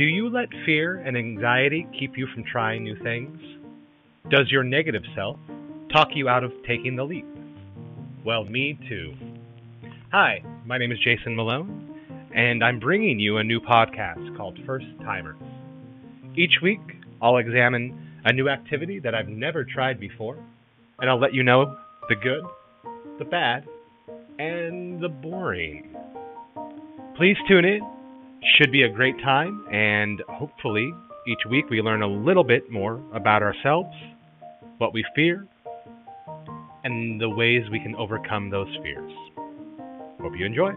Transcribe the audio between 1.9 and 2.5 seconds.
keep you from